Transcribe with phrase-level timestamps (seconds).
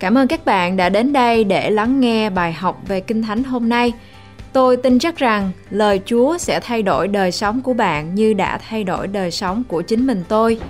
[0.00, 3.44] Cảm ơn các bạn đã đến đây để lắng nghe bài học về Kinh Thánh
[3.44, 3.92] hôm nay.
[4.52, 8.58] Tôi tin chắc rằng lời Chúa sẽ thay đổi đời sống của bạn như đã
[8.68, 10.60] thay đổi đời sống của chính mình tôi.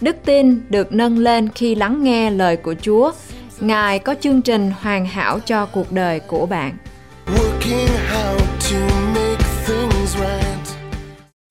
[0.00, 3.12] Đức tin được nâng lên khi lắng nghe lời của Chúa.
[3.60, 6.76] Ngài có chương trình hoàn hảo cho cuộc đời của bạn.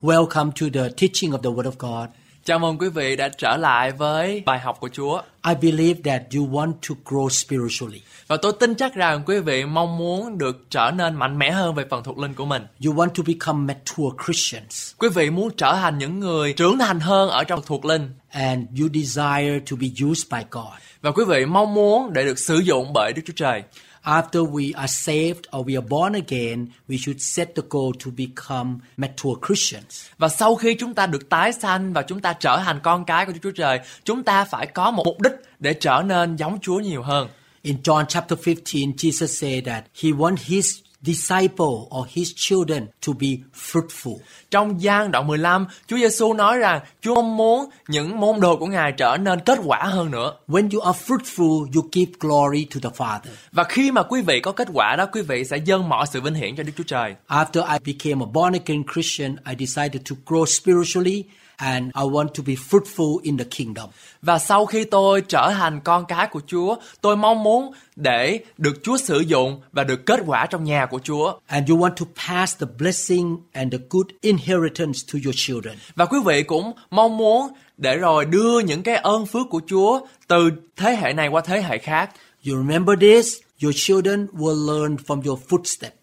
[0.02, 2.10] Welcome to the teaching of the Word of God.
[2.46, 5.21] Chào mừng quý vị đã trở lại với bài học của Chúa.
[5.48, 8.02] I believe that you want to grow spiritually.
[8.27, 11.76] Và tôi tin chắc rằng quý vị mong muốn được trở nên mạnh mẽ hơn
[11.76, 12.63] về phần thuộc linh của mình.
[12.85, 14.94] You want to become mature Christians.
[14.98, 18.09] Quý vị muốn trở thành những người trưởng thành hơn ở trong thuộc linh.
[18.30, 20.73] And you desire to be used by God.
[21.02, 23.63] Và quý vị mong muốn để được sử dụng bởi Đức Chúa Trời.
[24.03, 28.12] After we are saved or we are born again, we should set the goal to
[28.17, 30.05] become mature Christians.
[30.17, 33.26] Và sau khi chúng ta được tái sanh và chúng ta trở thành con cái
[33.26, 36.59] của Đức Chúa Trời, chúng ta phải có một mục đích để trở nên giống
[36.62, 37.27] Chúa nhiều hơn.
[37.62, 43.13] In John chapter 15, Jesus said that he wants his disciple or his children to
[43.20, 44.18] be fruitful.
[44.51, 48.91] Trong gian đoạn 15, Chúa Giêsu nói rằng Chúa muốn những môn đồ của Ngài
[48.91, 50.34] trở nên kết quả hơn nữa.
[50.48, 53.32] When you are fruitful, you give glory to the Father.
[53.51, 56.21] Và khi mà quý vị có kết quả đó, quý vị sẽ dâng mọi sự
[56.21, 57.15] vinh hiển cho Đức Chúa Trời.
[57.27, 61.23] After I became a born again Christian, I decided to grow spiritually
[61.57, 63.90] and I want to be fruitful in the kingdom.
[64.22, 68.84] Và sau khi tôi trở thành con cái của Chúa, tôi mong muốn để được
[68.84, 71.34] Chúa sử dụng và được kết quả trong nhà của Chúa.
[71.47, 75.75] And you want to pass the blessing and the good inheritance to your children.
[75.95, 77.47] Và quý vị cũng mong muốn
[77.78, 81.62] để rồi đưa những cái ơn phước của Chúa từ thế hệ này qua thế
[81.62, 82.09] hệ khác.
[82.47, 83.38] You remember this?
[83.63, 86.03] Your children will learn from your footsteps.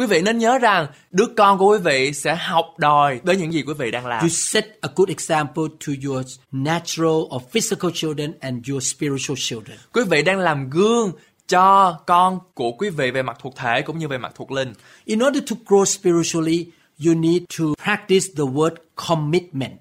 [0.00, 3.52] Quý vị nên nhớ rằng đứa con của quý vị sẽ học đòi với những
[3.52, 4.22] gì quý vị đang làm.
[4.22, 9.78] You set a good example to your natural or physical children and your spiritual children.
[9.92, 11.12] Quý vị đang làm gương
[11.48, 14.72] cho con của quý vị về mặt thuộc thể cũng như về mặt thuộc linh.
[15.04, 16.66] In order to grow spiritually,
[17.06, 18.74] you need to practice the word
[19.08, 19.80] commitment.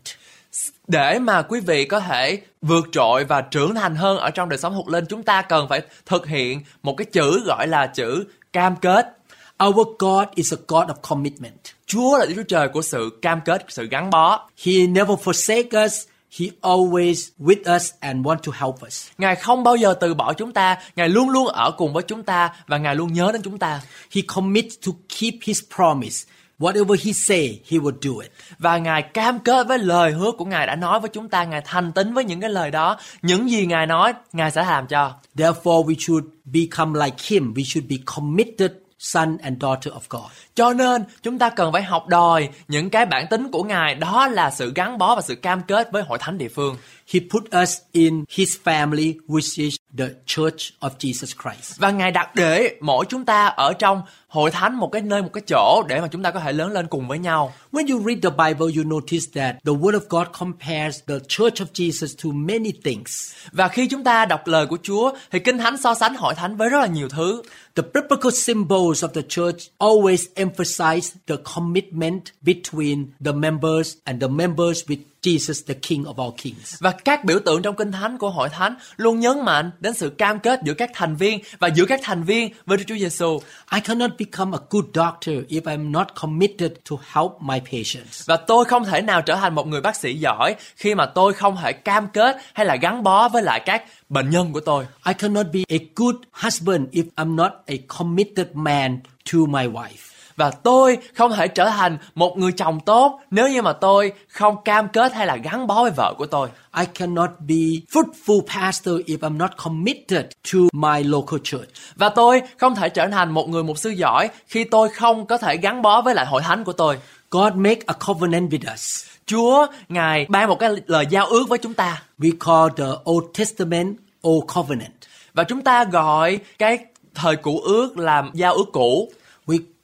[0.87, 4.57] Để mà quý vị có thể vượt trội và trưởng thành hơn ở trong đời
[4.59, 8.25] sống thuộc linh, chúng ta cần phải thực hiện một cái chữ gọi là chữ
[8.53, 9.18] cam kết.
[9.67, 11.59] Our God is a God of commitment.
[11.85, 14.49] Chúa là Đức Chúa Trời của sự cam kết, sự gắn bó.
[14.63, 15.93] He never forsake us.
[16.39, 19.07] He always with us and want to help us.
[19.17, 22.23] Ngài không bao giờ từ bỏ chúng ta, Ngài luôn luôn ở cùng với chúng
[22.23, 23.81] ta và Ngài luôn nhớ đến chúng ta.
[24.11, 26.31] He commits to keep his promise.
[26.59, 28.31] Whatever he say, he will do it.
[28.59, 31.61] Và Ngài cam kết với lời hứa của Ngài đã nói với chúng ta, Ngài
[31.65, 32.97] thành tín với những cái lời đó.
[33.21, 35.13] Những gì Ngài nói, Ngài sẽ làm cho.
[35.35, 37.53] Therefore, we should become like him.
[37.53, 40.31] We should be committed son and daughter of God.
[40.55, 44.27] Cho nên, chúng ta cần phải học đòi những cái bản tính của Ngài, đó
[44.27, 46.77] là sự gắn bó và sự cam kết với hội thánh địa phương.
[47.13, 51.79] He put us in his family which is the church of Jesus Christ.
[51.79, 55.29] Và Ngài đặt để mỗi chúng ta ở trong hội thánh một cái nơi một
[55.33, 57.53] cái chỗ để mà chúng ta có thể lớn lên cùng với nhau.
[57.71, 61.61] When you read the Bible you notice that the word of God compares the church
[61.61, 63.33] of Jesus to many things.
[63.51, 66.57] Và khi chúng ta đọc lời của Chúa thì Kinh Thánh so sánh hội thánh
[66.57, 67.41] với rất là nhiều thứ.
[67.75, 74.27] The biblical symbols of the church always emphasize the commitment between the members and the
[74.27, 76.75] members with Jesus the King of all kings.
[76.79, 80.09] Và các biểu tượng trong Kinh Thánh của hội thánh luôn nhấn mạnh đến sự
[80.09, 83.39] cam kết giữa các thành viên và giữa các thành viên với Đức Chúa Giêsu.
[83.73, 88.25] I cannot become a good doctor if I'm not committed to help my patients.
[88.25, 91.33] Và tôi không thể nào trở thành một người bác sĩ giỏi khi mà tôi
[91.33, 94.85] không thể cam kết hay là gắn bó với lại các bệnh nhân của tôi.
[95.05, 98.99] I cannot be a good husband if I'm not a committed man
[99.33, 100.18] to my wife.
[100.39, 104.63] Và tôi không thể trở thành một người chồng tốt nếu như mà tôi không
[104.63, 106.49] cam kết hay là gắn bó với vợ của tôi.
[106.77, 107.55] I cannot be
[107.91, 111.69] fruitful pastor if I'm not committed to my local church.
[111.95, 115.37] Và tôi không thể trở thành một người mục sư giỏi khi tôi không có
[115.37, 116.97] thể gắn bó với lại hội thánh của tôi.
[117.31, 119.05] God make a covenant with us.
[119.25, 122.03] Chúa, Ngài ban một cái lời giao ước với chúng ta.
[122.19, 123.95] We call the Old Testament
[124.27, 124.93] Old Covenant.
[125.33, 126.77] Và chúng ta gọi cái
[127.15, 129.11] thời cũ ước là giao ước cũ.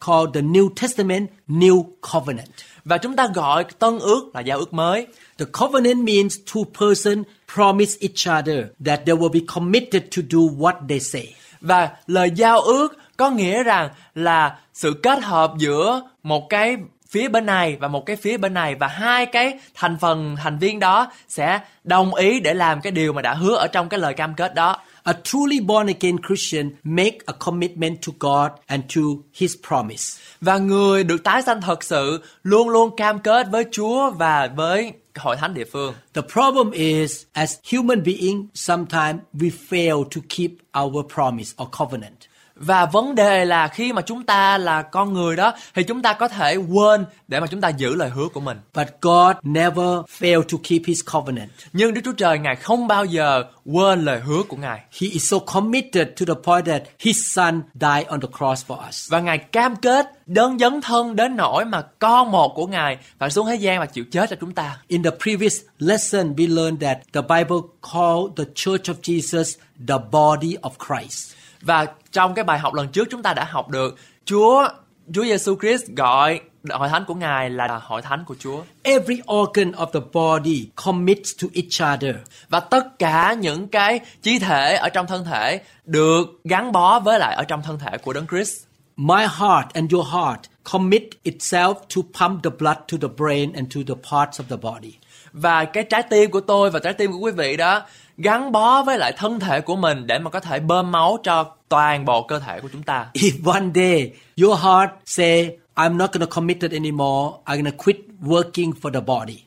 [0.06, 2.50] We call the New Testament New Covenant.
[2.86, 5.08] Và chúng ta gọi tân ước là giao ước mới.
[5.38, 7.26] The covenant means two persons
[7.56, 11.34] promise each other that they will be committed to do what they say.
[11.62, 16.78] Và lời giao ước có nghĩa rằng là sự kết hợp giữa một cái
[17.10, 20.60] phía bên này và một cái phía bên này và hai cái thành phần thành
[20.60, 24.00] viên đó sẽ đồng ý để làm cái điều mà đã hứa ở trong cái
[24.00, 24.82] lời cam kết đó.
[25.04, 29.02] A truly born again Christian make a commitment to God and to
[29.34, 30.22] his promise.
[30.42, 34.94] Và người được tái sanh thật sự luôn luôn cam kết với Chúa và với
[35.16, 35.94] hội thánh địa phương.
[36.14, 40.52] The problem is, as human beings, sometimes we fail to keep
[40.84, 42.18] our promise or covenant.
[42.56, 46.14] Và vấn đề là khi mà chúng ta là con người đó thì chúng ta
[46.14, 48.58] có thể quên để mà chúng ta giữ lời hứa của mình.
[48.74, 51.50] But God never failed to keep his covenant.
[51.74, 54.80] Nhưng Đức Chúa Trời Ngài không bao giờ quên lời hứa của Ngài.
[54.80, 58.88] He is so committed to the point that his son died on the cross for
[58.88, 59.12] us.
[59.12, 63.30] Và Ngài cam kết đấng dấn thân đến nỗi mà con một của Ngài phải
[63.30, 64.78] xuống thế gian và chịu chết cho chúng ta.
[64.88, 67.58] In the previous lesson, we learned that the Bible
[67.94, 69.58] called the church of Jesus
[69.88, 71.36] the body of Christ.
[71.62, 71.86] Và
[72.16, 73.96] trong cái bài học lần trước chúng ta đã học được
[74.26, 74.68] Chúa
[75.14, 76.40] Chúa Giêsu Christ gọi
[76.70, 78.64] hội thánh của Ngài là hội thánh của Chúa.
[78.84, 82.16] Every organ of the body commits to each other.
[82.50, 87.20] Và tất cả những cái chi thể ở trong thân thể được gắn bó với
[87.20, 88.64] lại ở trong thân thể của Đấng Christ.
[88.98, 93.76] My heart and your heart commit itself to pump the blood to the brain and
[93.76, 94.94] to the parts of the body.
[95.34, 97.82] Và cái trái tim của tôi và trái tim của quý vị đó
[98.18, 101.46] gắn bó với lại thân thể của mình để mà có thể bơm máu cho
[101.70, 103.06] toàn bộ cơ thể của chúng ta.
[103.14, 107.98] If one day your heart say, I'm not to commit it anymore, I'm to quit
[108.22, 109.38] working for the body.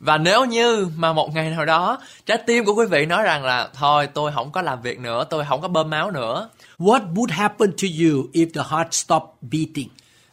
[0.00, 3.44] Và nếu như mà một ngày nào đó trái tim của quý vị nói rằng
[3.44, 6.48] là thôi tôi không có làm việc nữa, tôi không có bơm máu nữa.
[6.78, 9.88] What would happen to you if the heart stopped beating?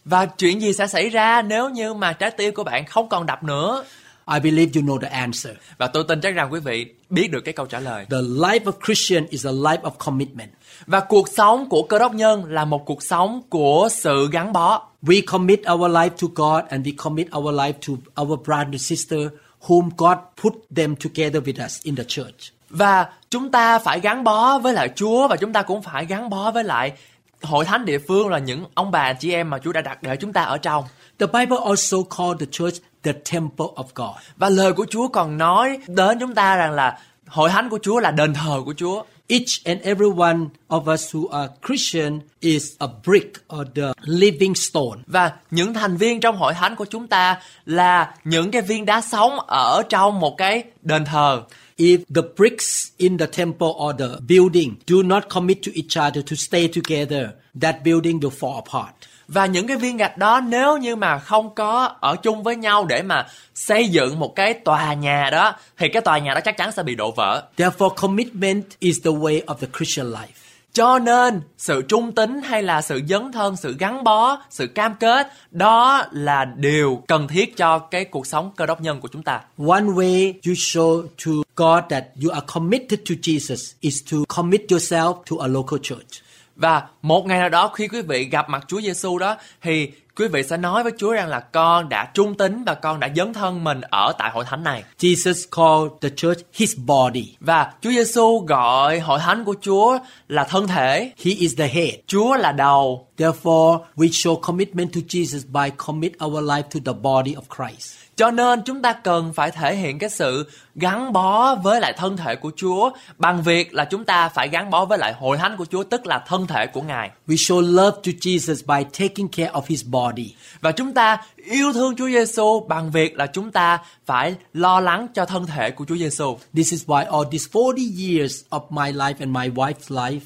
[0.05, 3.25] Và chuyện gì sẽ xảy ra nếu như mà trái tim của bạn không còn
[3.25, 3.83] đập nữa?
[4.33, 5.53] I believe you know the answer.
[5.77, 8.05] Và tôi tin chắc rằng quý vị biết được cái câu trả lời.
[8.09, 10.49] The life of Christian is a life of commitment.
[10.85, 14.87] Và cuộc sống của cơ đốc nhân là một cuộc sống của sự gắn bó.
[15.03, 18.81] We commit our life to God and we commit our life to our brother and
[18.81, 19.19] sister
[19.67, 22.53] whom God put them together with us in the church.
[22.69, 26.29] Và chúng ta phải gắn bó với lại Chúa và chúng ta cũng phải gắn
[26.29, 26.93] bó với lại
[27.41, 30.15] hội thánh địa phương là những ông bà chị em mà Chúa đã đặt để
[30.15, 30.83] chúng ta ở trong.
[31.19, 34.15] The Bible also called the church the temple of God.
[34.37, 37.99] Và lời của Chúa còn nói đến chúng ta rằng là hội thánh của Chúa
[37.99, 39.03] là đền thờ của Chúa.
[39.27, 40.37] Each and every one
[40.69, 45.01] of us who are Christian is a brick or the living stone.
[45.07, 49.01] Và những thành viên trong hội thánh của chúng ta là những cái viên đá
[49.01, 51.41] sống ở trong một cái đền thờ.
[51.81, 56.21] If the bricks in the temple or the building do not commit to each other
[56.29, 57.29] to stay together,
[57.61, 58.93] that building will fall apart.
[59.27, 62.85] Và những cái viên gạch đó nếu như mà không có ở chung với nhau
[62.85, 66.57] để mà xây dựng một cái tòa nhà đó thì cái tòa nhà đó chắc
[66.57, 67.43] chắn sẽ bị đổ vỡ.
[67.57, 70.40] Therefore, commitment is the way of the Christian life.
[70.73, 74.95] Cho nên sự trung tín hay là sự dấn thân, sự gắn bó, sự cam
[74.99, 79.23] kết đó là điều cần thiết cho cái cuộc sống cơ đốc nhân của chúng
[79.23, 79.41] ta.
[79.57, 84.61] One way you show to God that you are committed to Jesus is to commit
[84.69, 86.21] yourself to a local church.
[86.61, 90.27] Và một ngày nào đó khi quý vị gặp mặt Chúa Giêsu đó thì quý
[90.27, 93.33] vị sẽ nói với Chúa rằng là con đã trung tín và con đã dấn
[93.33, 94.83] thân mình ở tại hội thánh này.
[94.99, 97.35] Jesus called the church his body.
[97.39, 99.97] Và Chúa Giêsu gọi hội thánh của Chúa
[100.27, 101.11] là thân thể.
[101.23, 101.93] He is the head.
[102.07, 103.07] Chúa là đầu.
[103.17, 107.95] Therefore, we show commitment to Jesus by commit our life to the body of Christ.
[108.21, 112.17] Cho nên chúng ta cần phải thể hiện cái sự gắn bó với lại thân
[112.17, 115.57] thể của Chúa bằng việc là chúng ta phải gắn bó với lại hội thánh
[115.57, 117.11] của Chúa tức là thân thể của Ngài.
[117.27, 120.33] We show love to Jesus by taking care of his body.
[120.61, 125.07] Và chúng ta yêu thương Chúa Giêsu bằng việc là chúng ta phải lo lắng
[125.13, 126.37] cho thân thể của Chúa Giêsu.
[126.53, 130.21] This is why all these 40 years of my life and my wife's life,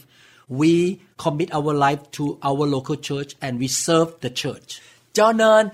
[0.49, 4.81] we commit our life to our local church and we serve the church.
[5.13, 5.69] Cho nên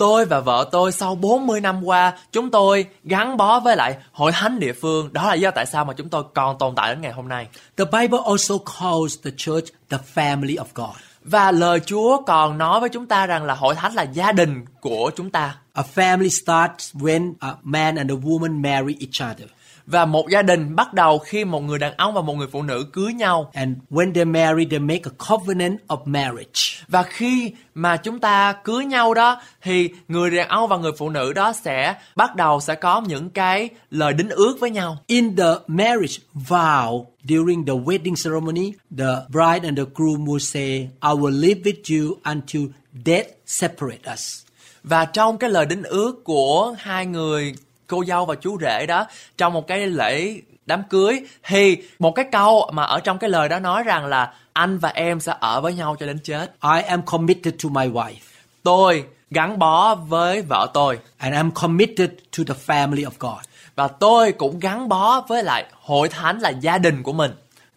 [0.00, 4.32] tôi và vợ tôi sau 40 năm qua chúng tôi gắn bó với lại hội
[4.32, 5.12] thánh địa phương.
[5.12, 7.48] Đó là do tại sao mà chúng tôi còn tồn tại đến ngày hôm nay.
[7.76, 10.96] The Bible also calls the church the family of God.
[11.24, 14.64] Và lời Chúa còn nói với chúng ta rằng là hội thánh là gia đình
[14.80, 15.56] của chúng ta.
[15.72, 19.48] A family starts when a man and a woman marry each other.
[19.90, 22.62] Và một gia đình bắt đầu khi một người đàn ông và một người phụ
[22.62, 23.50] nữ cưới nhau.
[23.54, 26.60] And when they marry, they make a covenant of marriage.
[26.88, 31.10] Và khi mà chúng ta cưới nhau đó thì người đàn ông và người phụ
[31.10, 34.98] nữ đó sẽ bắt đầu sẽ có những cái lời đính ước với nhau.
[35.06, 36.14] In the marriage
[36.48, 41.60] vow during the wedding ceremony, the bride and the groom will say, I will live
[41.60, 42.62] with you until
[43.04, 44.42] death separate us.
[44.84, 47.54] Và trong cái lời đính ước của hai người
[47.90, 49.06] cô dâu và chú rể đó
[49.38, 53.48] trong một cái lễ đám cưới thì một cái câu mà ở trong cái lời
[53.48, 56.52] đó nói rằng là anh và em sẽ ở với nhau cho đến chết.
[56.62, 58.14] I am committed to my wife.
[58.62, 63.44] Tôi gắn bó với vợ tôi And I'm committed to the family of God.
[63.76, 67.30] và tôi cũng gắn bó với lại hội thánh là gia đình của mình.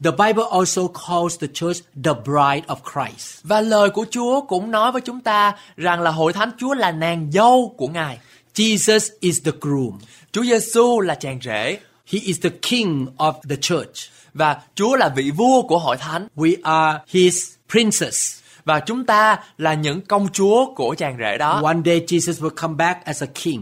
[0.03, 3.39] The Bible also calls the church the bride of Christ.
[3.43, 6.91] Và lời của Chúa cũng nói với chúng ta rằng là hội thánh Chúa là
[6.91, 8.19] nàng dâu của Ngài.
[8.55, 9.99] Jesus is the groom.
[10.31, 14.09] Chúa Giêsu là chàng rể He is the king of the church.
[14.33, 18.39] và Chúa là vị vua của hội thánh We are his princess.
[18.65, 21.61] và chúng ta là những công chúa của chàng rể đó.
[21.63, 23.61] One day Jesus will come back as a king.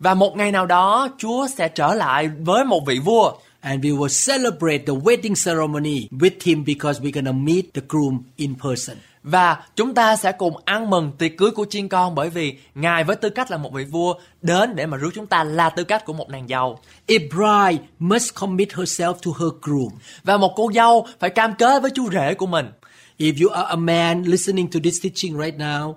[0.00, 3.98] Và một ngày nào đó Chúa sẽ trở lại với một vị vua And we
[3.98, 8.96] will celebrate the wedding ceremony with him because we're gonna meet the groom in person.
[9.26, 13.04] Và chúng ta sẽ cùng ăn mừng tiệc cưới của chiên con bởi vì Ngài
[13.04, 15.84] với tư cách là một vị vua đến để mà rước chúng ta là tư
[15.84, 16.78] cách của một nàng dâu.
[17.08, 19.88] A bride must commit herself to her groom.
[20.24, 22.66] Và một cô dâu phải cam kết với chú rể của mình.
[23.18, 25.94] If you are a man listening to this teaching right now,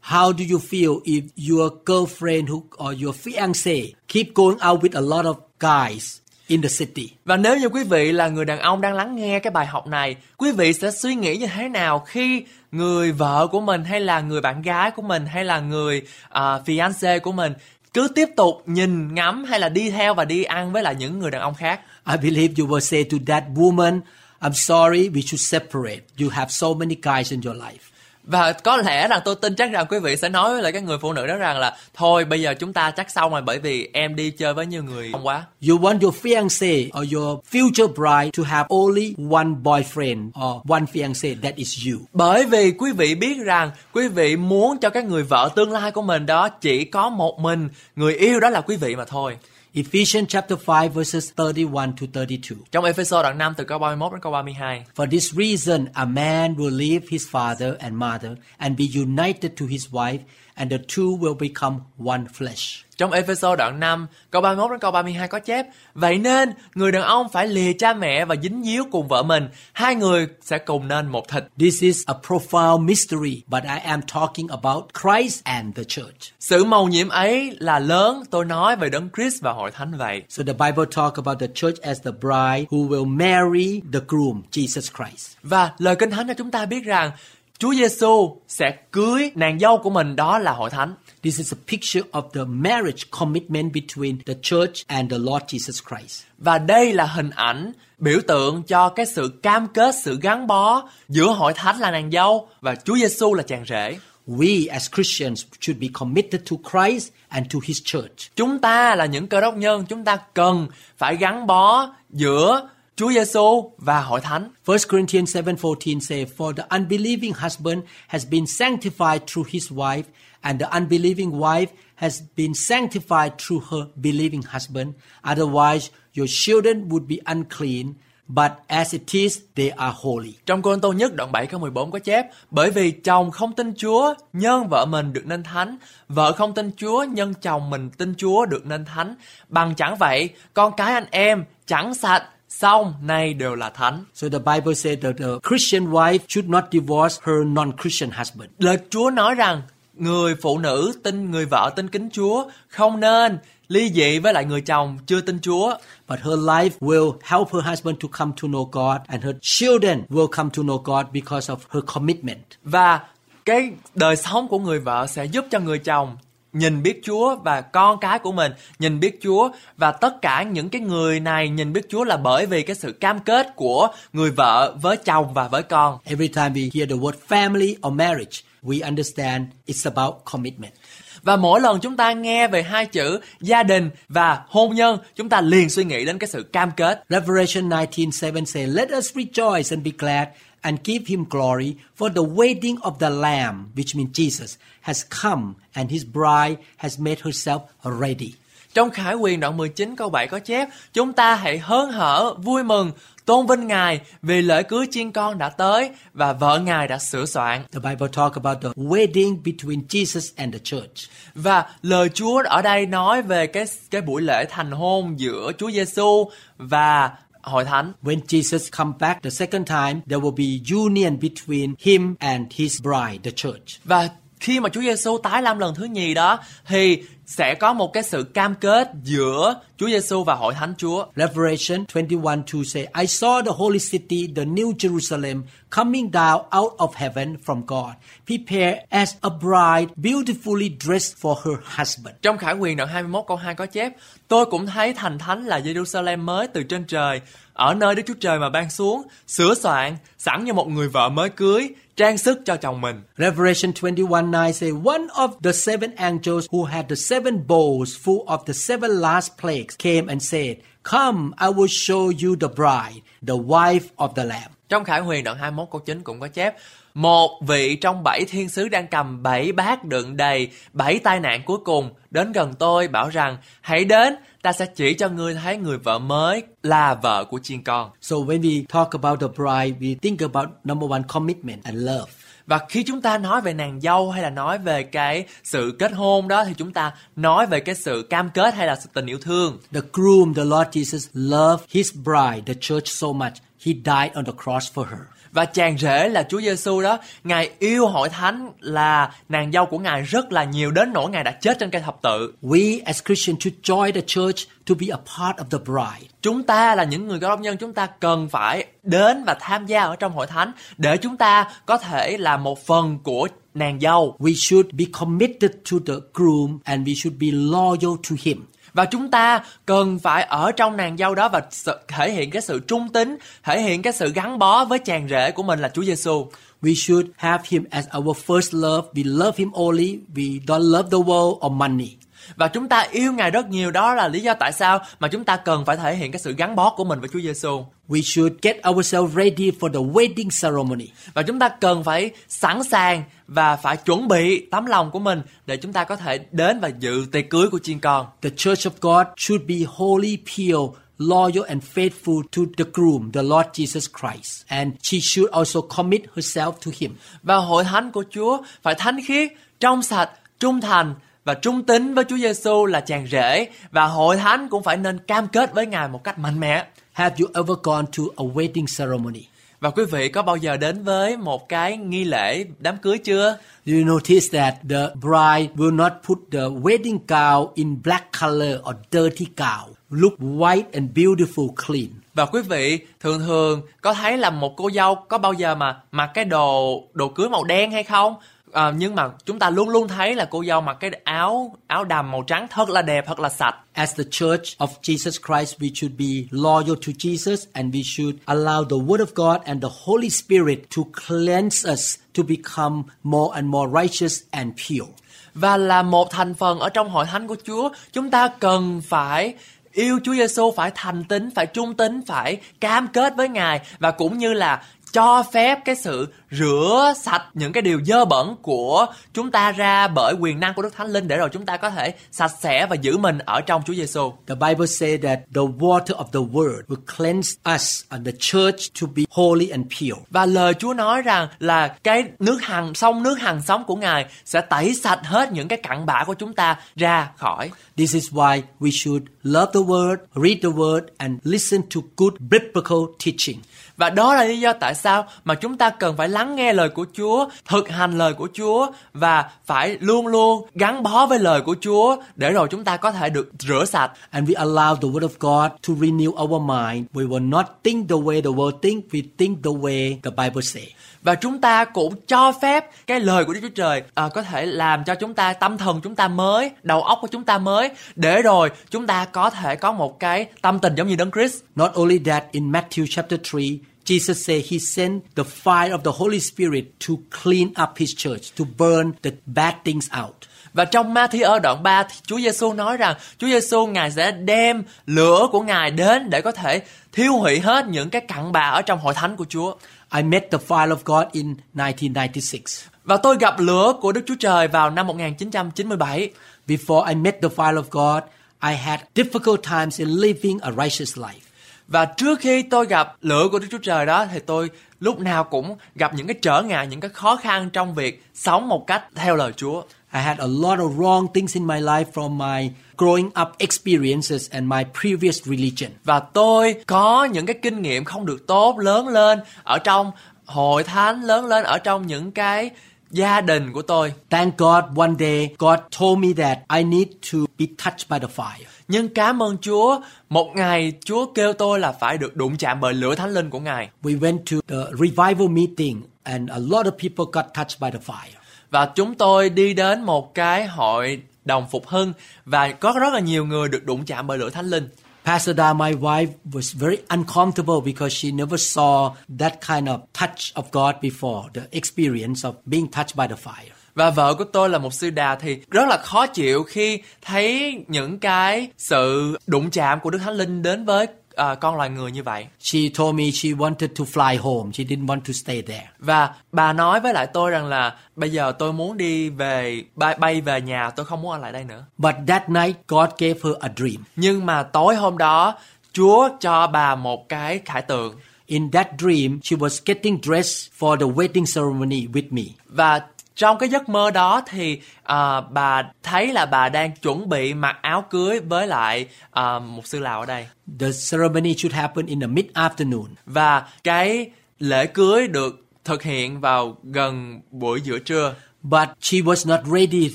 [0.00, 4.94] how do you feel if your girlfriend who, or your fiance keep going out with
[4.94, 6.21] a lot of guys
[6.52, 7.10] in the city?
[7.24, 9.86] Và nếu như quý vị là người đàn ông đang lắng nghe cái bài học
[9.86, 14.00] này, quý vị sẽ suy nghĩ như thế nào khi người vợ của mình hay
[14.00, 17.52] là người bạn gái của mình hay là người uh, fiance của mình
[17.94, 21.18] cứ tiếp tục nhìn ngắm hay là đi theo và đi ăn với lại những
[21.18, 21.80] người đàn ông khác.
[22.10, 24.00] I believe you will say to that woman,
[24.40, 26.00] I'm sorry, we should separate.
[26.20, 27.91] You have so many guys in your life.
[28.24, 30.82] Và có lẽ rằng tôi tin chắc rằng quý vị sẽ nói với lại cái
[30.82, 33.58] người phụ nữ đó rằng là thôi bây giờ chúng ta chắc xong rồi bởi
[33.58, 35.44] vì em đi chơi với nhiều người không quá.
[35.68, 40.84] You want your fiance or your future bride to have only one boyfriend or one
[40.92, 41.98] fiance, that is you.
[42.12, 45.90] Bởi vì quý vị biết rằng quý vị muốn cho cái người vợ tương lai
[45.90, 49.36] của mình đó chỉ có một mình người yêu đó là quý vị mà thôi.
[49.74, 52.56] Ephesians chapter 5 verses 31 to 32.
[52.70, 54.84] Trong Ephesos đoạn 5 từ câu 31 đến câu 32.
[54.94, 59.66] For this reason, a man will leave his father and mother and be united to
[59.66, 60.18] his wife,
[60.54, 62.84] and the two will become one flesh.
[63.02, 67.02] Trong Ephesos đoạn 5, câu 31 đến câu 32 có chép Vậy nên, người đàn
[67.02, 70.88] ông phải lìa cha mẹ và dính díu cùng vợ mình Hai người sẽ cùng
[70.88, 75.76] nên một thịt This is a profound mystery, but I am talking about Christ and
[75.76, 76.32] the church.
[76.40, 80.22] Sự màu nhiệm ấy là lớn Tôi nói về đấng Christ và hội thánh vậy
[80.28, 84.42] So the Bible talk about the church as the bride who will marry the groom,
[84.52, 85.36] Jesus Christ.
[85.42, 87.10] Và lời kinh thánh cho chúng ta biết rằng
[87.58, 91.56] Chúa Giêsu sẽ cưới nàng dâu của mình đó là hội thánh This is a
[91.66, 96.22] picture of the marriage commitment between the church and the Lord Jesus Christ.
[96.38, 100.88] Và đây là hình ảnh biểu tượng cho cái sự cam kết, sự gắn bó
[101.08, 103.98] giữa hội thánh là nàng dâu và Chúa Giêsu là chàng rể.
[104.26, 108.36] We as Christians should be committed to Christ and to his church.
[108.36, 110.66] Chúng ta là những cơ đốc nhân, chúng ta cần
[110.98, 114.50] phải gắn bó giữa Chúa Giêsu và hội thánh.
[114.66, 120.02] 1 Corinthians 7:14 say for the unbelieving husband has been sanctified through his wife
[120.42, 124.88] and the unbelieving wife has been sanctified through her believing husband
[125.22, 127.94] otherwise your children would be unclean
[128.28, 130.34] but as it is they are holy.
[130.46, 133.74] Trong Côn Tô nhất đoạn 7 câu 14 có chép Bởi vì chồng không tin
[133.74, 135.76] Chúa nhân vợ mình được nên thánh
[136.08, 139.14] Vợ không tin Chúa nhân chồng mình tin Chúa được nên thánh
[139.48, 144.28] Bằng chẳng vậy con cái anh em chẳng sạch xong nay đều là thánh So
[144.28, 148.50] the Bible said that the Christian wife should not divorce her non-Christian husband.
[148.58, 149.62] Lời Chúa nói rằng
[149.94, 154.44] người phụ nữ tin người vợ tin kính Chúa không nên ly dị với lại
[154.44, 155.74] người chồng chưa tin Chúa
[156.08, 160.02] But her life will help her husband to come to know God and her children
[160.08, 162.42] will come to know God because of her commitment.
[162.64, 163.00] và
[163.44, 166.16] cái đời sống của người vợ sẽ giúp cho người chồng
[166.52, 170.68] nhìn biết Chúa và con cái của mình nhìn biết Chúa và tất cả những
[170.68, 174.30] cái người này nhìn biết Chúa là bởi vì cái sự cam kết của người
[174.30, 175.98] vợ với chồng và với con.
[176.04, 180.74] Every time we hear the word family or marriage, we understand it's about commitment.
[181.22, 185.28] Và mỗi lần chúng ta nghe về hai chữ gia đình và hôn nhân, chúng
[185.28, 187.04] ta liền suy nghĩ đến cái sự cam kết.
[187.08, 190.28] Revelation 19:7 say, "Let us rejoice and be glad
[190.60, 195.52] and give him glory, for the wedding of the lamb, which means Jesus, has come
[195.72, 197.60] and his bride has made herself
[198.00, 198.32] ready."
[198.74, 202.62] Trong Khải Quyền đoạn 19 câu 7 có chép, chúng ta hãy hớn hở, vui
[202.62, 202.92] mừng,
[203.24, 207.26] tôn vinh Ngài vì lễ cưới chiên con đã tới và vợ Ngài đã sửa
[207.26, 207.62] soạn.
[207.72, 211.10] The Bible talk about the wedding between Jesus and the church.
[211.34, 215.70] Và lời Chúa ở đây nói về cái cái buổi lễ thành hôn giữa Chúa
[215.70, 217.10] Giêsu và
[217.42, 217.92] hội thánh.
[218.02, 222.82] When Jesus come back the second time, there will be union between him and his
[222.82, 223.84] bride, the church.
[223.84, 224.08] Và
[224.42, 228.02] khi mà Chúa Giêsu tái lâm lần thứ nhì đó thì sẽ có một cái
[228.02, 231.06] sự cam kết giữa Chúa Giêsu và hội thánh Chúa.
[231.16, 236.88] Revelation 21:2 say, I saw the holy city, the new Jerusalem, coming down out of
[236.94, 237.94] heaven from God,
[238.26, 242.16] prepared as a bride beautifully dressed for her husband.
[242.22, 243.92] Trong Khải Quyền đoạn 21 câu 2 có chép
[244.28, 247.20] Tôi cũng thấy thành thánh là Jerusalem mới từ trên trời
[247.54, 251.08] ở nơi Đức Chúa Trời mà ban xuống Sửa soạn sẵn như một người vợ
[251.08, 256.46] mới cưới Trang sức cho chồng mình Revelation 21:9 say, One of the seven angels
[256.50, 260.56] who had the seven seven bowls full of the seven last plagues came and said,
[260.82, 264.52] Come, I will show you the bride, the wife of the Lamb.
[264.72, 266.54] Trong Khải Huyền đoạn 21 câu 9 cũng có chép
[266.94, 271.42] một vị trong bảy thiên sứ đang cầm bảy bát đựng đầy bảy tai nạn
[271.46, 271.90] cuối cùng.
[272.10, 275.98] Đến gần tôi bảo rằng hãy đến ta sẽ chỉ cho ngươi thấy người vợ
[275.98, 277.90] mới là vợ của chiên con.
[278.00, 282.12] So when we talk about the bride, we think about number one, commitment and love.
[282.46, 285.92] và khi chúng ta nói về nàng dâu hay là nói về cái sự kết
[285.92, 289.06] hôn đó thì chúng ta nói về cái sự cam kết hay là sự tình
[289.06, 289.58] yêu thương.
[289.72, 293.32] The groom, the Lord Jesus, loved his bride, the church so much,
[293.64, 295.00] he died on the cross for her.
[295.32, 299.78] và chàng rể là Chúa Giêsu đó, Ngài yêu hội thánh là nàng dâu của
[299.78, 302.34] Ngài rất là nhiều đến nỗi Ngài đã chết trên cây thập tự.
[302.42, 306.08] We as Christians should join the church to be a part of the bride.
[306.22, 309.66] Chúng ta là những người có đốc nhân chúng ta cần phải đến và tham
[309.66, 313.80] gia ở trong hội thánh để chúng ta có thể là một phần của nàng
[313.80, 318.44] dâu We should be committed to the groom and we should be loyal to him
[318.74, 322.42] và chúng ta cần phải ở trong nàng dâu đó và sự- thể hiện cái
[322.42, 325.68] sự trung tín, thể hiện cái sự gắn bó với chàng rể của mình là
[325.68, 326.26] Chúa Giêsu.
[326.62, 328.88] We should have him as our first love.
[328.94, 329.98] We love him only.
[330.14, 331.88] We don't love the world or money.
[332.36, 335.24] Và chúng ta yêu Ngài rất nhiều đó là lý do tại sao mà chúng
[335.24, 337.64] ta cần phải thể hiện cái sự gắn bó của mình với Chúa Giêsu.
[337.88, 340.86] We should get ourselves ready for the wedding ceremony.
[341.14, 345.22] Và chúng ta cần phải sẵn sàng và phải chuẩn bị tấm lòng của mình
[345.46, 348.06] để chúng ta có thể đến và dự tiệc cưới của chiên con.
[348.22, 353.22] The church of God should be holy, pure, loyal, and faithful to the groom, the
[353.22, 354.46] Lord Jesus Christ.
[354.46, 356.96] And she should also commit herself to him.
[357.22, 360.10] Và hội thánh của Chúa phải thánh khiết, trong sạch,
[360.40, 364.62] trung thành và trung tín với Chúa Giêsu là chàng rể và hội thánh cũng
[364.62, 366.66] phải nên cam kết với Ngài một cách mạnh mẽ.
[366.92, 369.22] Have you ever gone to a wedding ceremony?
[369.60, 373.38] Và quý vị có bao giờ đến với một cái nghi lễ đám cưới chưa?
[373.66, 378.56] Do you notice that the bride will not put the wedding gown in black color
[378.68, 379.68] or dirty gown?
[379.90, 381.86] Look white and beautiful, clean.
[382.14, 385.80] Và quý vị thường thường có thấy là một cô dâu có bao giờ mà
[385.92, 388.14] mặc cái đồ đồ cưới màu đen hay không?
[388.52, 391.84] À, nhưng mà chúng ta luôn luôn thấy là cô dâu mặc cái áo áo
[391.84, 393.56] đầm màu trắng thật là đẹp, thật là sạch.
[393.72, 398.14] As the church of Jesus Christ, we should be loyal to Jesus and we should
[398.26, 403.34] allow the Word of God and the Holy Spirit to cleanse us to become more
[403.34, 404.92] and more righteous and pure.
[405.34, 409.34] Và là một thành phần ở trong hội thánh của Chúa, chúng ta cần phải
[409.72, 413.90] yêu Chúa Giêsu phải thành tín, phải trung tín, phải cam kết với Ngài và
[413.90, 414.62] cũng như là
[414.92, 419.88] cho phép cái sự rửa sạch những cái điều dơ bẩn của chúng ta ra
[419.88, 422.66] bởi quyền năng của Đức Thánh Linh để rồi chúng ta có thể sạch sẽ
[422.66, 424.12] và giữ mình ở trong Chúa Giêsu.
[424.26, 428.80] The Bible says that the water of the Word will cleanse us and the church
[428.80, 430.02] to be holy and pure.
[430.10, 434.06] Và lời Chúa nói rằng là cái nước hằng sông nước hằng sống của Ngài
[434.24, 437.50] sẽ tẩy sạch hết những cái cặn bã của chúng ta ra khỏi.
[437.76, 442.14] This is why we should love the Word, read the Word, and listen to good
[442.20, 443.38] biblical teaching.
[443.76, 446.68] Và đó là lý do tại sao mà chúng ta cần phải lắng nghe lời
[446.68, 451.40] của Chúa, thực hành lời của Chúa và phải luôn luôn gắn bó với lời
[451.40, 453.92] của Chúa để rồi chúng ta có thể được rửa sạch.
[454.10, 456.86] And we allow the Word of God to renew our mind.
[456.94, 458.84] We will not think the way the world think.
[458.90, 460.68] We think the way the Bible says.
[461.02, 464.46] Và chúng ta cũng cho phép cái lời của Đức Chúa Trời à, có thể
[464.46, 467.70] làm cho chúng ta tâm thần chúng ta mới, đầu óc của chúng ta mới
[467.96, 471.42] để rồi chúng ta có thể có một cái tâm tình giống như Đấng Christ.
[471.54, 473.40] Not only that, in Matthew chapter 3,
[473.84, 478.36] Jesus said he sent the fire of the Holy Spirit to clean up his church,
[478.38, 480.14] to burn the bad things out.
[480.54, 484.62] Và trong Ma-thi-ơ đoạn 3 thì Chúa Giêsu nói rằng Chúa Giêsu Ngài sẽ đem
[484.86, 486.62] lửa của Ngài đến để có thể
[486.92, 489.54] thiêu hủy hết những cái cặn bã ở trong hội thánh của Chúa.
[489.94, 492.68] I met the fire of God in 1996.
[492.84, 496.10] Và tôi gặp lửa của Đức Chúa Trời vào năm 1997.
[496.46, 498.02] Before I met the fire of God,
[498.42, 501.20] I had difficult times in living a righteous life.
[501.68, 504.50] Và trước khi tôi gặp lửa của Đức Chúa Trời đó thì tôi
[504.80, 508.48] lúc nào cũng gặp những cái trở ngại, những cái khó khăn trong việc sống
[508.48, 509.62] một cách theo lời Chúa.
[509.94, 514.30] I had a lot of wrong things in my life from my growing up experiences
[514.30, 515.70] and my previous religion.
[515.84, 519.90] Và tôi có những cái kinh nghiệm không được tốt lớn lên ở trong
[520.24, 522.50] hội thánh, lớn lên ở trong những cái
[522.90, 523.92] gia đình của tôi.
[524.10, 528.14] Thank God one day God told me that I need to be touched by the
[528.16, 528.44] fire.
[528.68, 532.74] Nhưng cảm ơn Chúa, một ngày Chúa kêu tôi là phải được đụng chạm bởi
[532.74, 533.68] lửa thánh linh của Ngài.
[533.82, 537.78] We went to the revival meeting and a lot of people got touched by the
[537.86, 538.21] fire.
[538.52, 541.92] Và chúng tôi đi đến một cái hội đồng phục hưng
[542.24, 544.68] và có rất là nhiều người được đụng chạm bởi lửa thánh linh.
[545.04, 550.34] Pastor Da, my wife, was very uncomfortable because she never saw that kind of touch
[550.34, 553.52] of God before, the experience of being touched by the fire.
[553.74, 557.54] Và vợ của tôi là một sư đà thì rất là khó chịu khi thấy
[557.68, 560.86] những cái sự đụng chạm của Đức Thánh Linh đến với
[561.16, 562.26] à, con loài người như vậy.
[562.40, 564.52] She told me she wanted to fly home.
[564.52, 565.68] She didn't want to stay there.
[565.78, 569.94] Và bà nói với lại tôi rằng là bây giờ tôi muốn đi về bay,
[569.98, 571.64] bay về nhà, tôi không muốn ở lại đây nữa.
[571.78, 573.84] But that night, God gave her a dream.
[573.96, 575.34] Nhưng mà tối hôm đó,
[575.72, 577.94] Chúa cho bà một cái khải tượng
[578.26, 582.22] In that dream, she was getting dressed for the wedding ceremony with me.
[582.46, 582.80] và
[583.16, 587.56] trong cái giấc mơ đó thì à, bà thấy là bà đang chuẩn bị mặc
[587.62, 590.26] áo cưới với lại à, một sư lào ở đây
[590.60, 592.86] The ceremony should happen in the mid afternoon.
[593.06, 599.28] và cái lễ cưới được thực hiện vào gần buổi giữa trưa But she was
[599.28, 599.90] not ready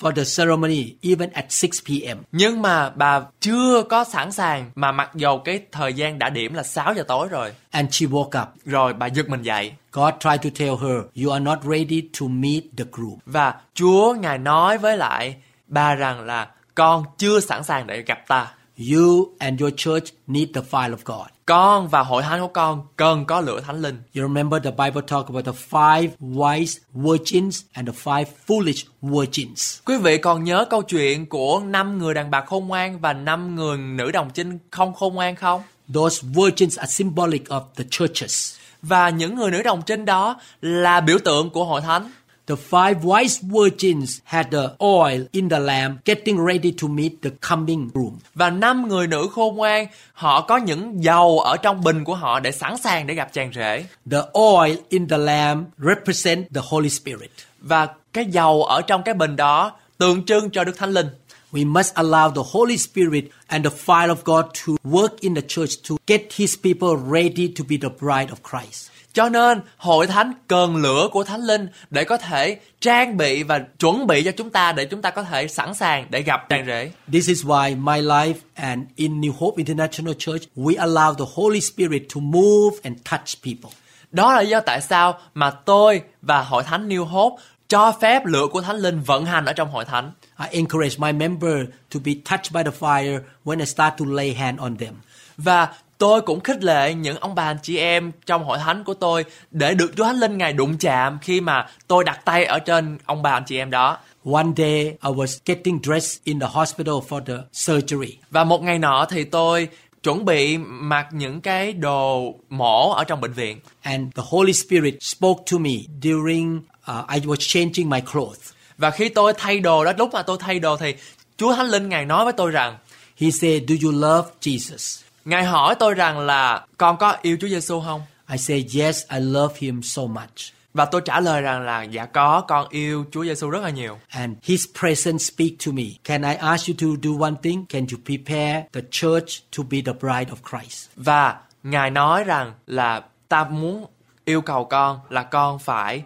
[0.00, 2.18] for the ceremony even at 6 p.m.
[2.32, 6.54] nhưng mà bà chưa có sẵn sàng mà mặc dầu cái thời gian đã điểm
[6.54, 8.48] là 6 giờ tối rồi And she woke up.
[8.64, 12.26] rồi bà giật mình dậy God tried to tell her, You are not ready to
[12.28, 13.18] meet the group.
[13.26, 18.18] và Chúa ngài nói với lại bà rằng là con chưa sẵn sàng để gặp
[18.28, 18.52] ta
[18.92, 21.26] You and your church need the fire of God.
[21.46, 25.02] Con và hội thánh của con cần có lửa thánh linh You remember the Bible
[25.08, 29.78] talk about the five wise virgins and the five foolish virgins.
[29.84, 33.54] Quý vị còn nhớ câu chuyện của năm người đàn bà khôn ngoan và năm
[33.54, 35.62] người nữ đồng trinh không khôn ngoan không?
[35.94, 38.54] Those virgins are symbolic of the churches.
[38.82, 42.10] Và những người nữ đồng trinh đó là biểu tượng của hội thánh.
[42.46, 47.30] The five wise virgins had the oil in the lamp getting ready to meet the
[47.50, 48.18] coming groom.
[48.34, 52.40] Và năm người nữ khôn ngoan, họ có những dầu ở trong bình của họ
[52.40, 53.84] để sẵn sàng để gặp chàng rể.
[54.10, 57.30] The oil in the lamp represent the Holy Spirit.
[57.60, 61.08] Và cái dầu ở trong cái bình đó tượng trưng cho Đức Thánh Linh.
[61.52, 65.42] We must allow the Holy Spirit and the fire of God to work in the
[65.48, 68.90] church to get his people ready to be the bride of Christ.
[69.14, 73.58] Cho nên hội thánh cần lửa của Thánh Linh để có thể trang bị và
[73.78, 76.66] chuẩn bị cho chúng ta để chúng ta có thể sẵn sàng để gặp chàng
[76.66, 76.90] rể.
[77.12, 81.60] This is why my life and in New Hope International Church, we allow the Holy
[81.60, 83.70] Spirit to move and touch people.
[84.10, 88.46] Đó là do tại sao mà tôi và hội thánh New Hope cho phép lửa
[88.52, 90.12] của Thánh Linh vận hành ở trong hội thánh.
[90.40, 91.54] I encourage my member
[91.94, 94.94] to be touched by the fire when I start to lay hand on them.
[95.36, 95.68] Và
[96.04, 99.24] tôi cũng khích lệ những ông bà anh chị em trong hội thánh của tôi
[99.50, 102.98] để được Chúa Thánh Linh Ngài đụng chạm khi mà tôi đặt tay ở trên
[103.04, 103.98] ông bà anh chị em đó.
[104.32, 108.18] One day I was getting dressed in the hospital for the surgery.
[108.30, 109.68] Và một ngày nọ thì tôi
[110.02, 113.60] chuẩn bị mặc những cái đồ mổ ở trong bệnh viện.
[113.82, 118.52] And the Holy Spirit spoke to me during uh, I was changing my clothes.
[118.78, 120.94] Và khi tôi thay đồ đó, lúc mà tôi thay đồ thì
[121.36, 122.78] Chúa Thánh Linh Ngài nói với tôi rằng
[123.16, 125.03] He said, Do you love Jesus?
[125.24, 128.02] Ngài hỏi tôi rằng là con có yêu Chúa Giêsu không?
[128.30, 130.54] I said, Yes, I love him so much.
[130.74, 133.98] Và tôi trả lời rằng là dạ có, con yêu Chúa Giêsu rất là nhiều.
[134.08, 135.84] And his presence speak to me.
[136.04, 137.66] Can I ask you to do one thing?
[137.66, 140.88] Can you prepare the church to be the bride of Christ?
[140.96, 143.86] Và Ngài nói rằng là ta muốn
[144.24, 146.02] yêu cầu con là con phải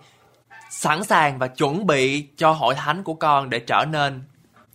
[0.70, 4.22] sẵn sàng và chuẩn bị cho hội thánh của con để trở nên